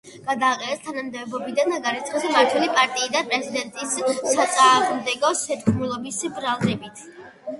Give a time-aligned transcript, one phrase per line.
[0.27, 7.07] გადააყენეს თანამდებობიდან და გარიცხეს მმართველი პარტიიდან პრეზიდენტის საწინააღმდეგო შეთქმულების ბრალდებით.